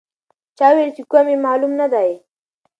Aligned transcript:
چا 0.57 0.67
وویل 0.71 0.91
چې 0.97 1.01
قوم 1.11 1.27
یې 1.31 1.37
معلوم 1.45 1.71
نه 1.81 1.87
دی. 1.93 2.09